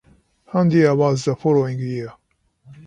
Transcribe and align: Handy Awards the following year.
Handy 0.51 0.81
Awards 0.81 1.25
the 1.25 1.35
following 1.35 1.77
year. 1.77 2.11